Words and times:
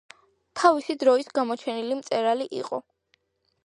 თავისი 0.61 0.95
დროის 1.03 1.31
გამოჩენილი 1.41 2.01
მწერალი 2.01 2.53
იყო. 2.65 2.85